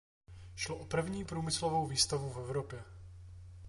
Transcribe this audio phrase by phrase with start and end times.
[0.55, 2.83] Šlo o první průmyslovou výstavu v Evropě.